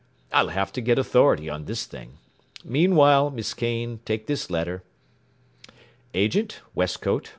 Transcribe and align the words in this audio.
I'll 0.31 0.47
have 0.47 0.71
to 0.73 0.81
get 0.81 0.97
authority 0.97 1.47
on 1.47 1.65
this 1.65 1.85
thing. 1.85 2.17
Meanwhile, 2.65 3.29
Miss 3.29 3.53
Kane, 3.53 3.99
take 4.03 4.25
this 4.25 4.49
letter: 4.49 4.81
Agent, 6.15 6.61
Westcote, 6.75 7.25
N. 7.27 7.29